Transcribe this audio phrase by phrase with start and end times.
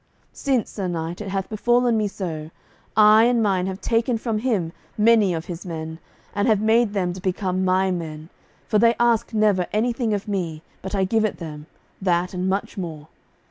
[0.33, 2.49] Since, sir knight, it hath befallen me so,
[2.97, 5.99] I and mine have taken from him many of his men,
[6.33, 8.29] and have made them to become my men,
[8.67, 11.67] for they ask never anything of me, but I give it them,
[12.01, 13.09] that and much more.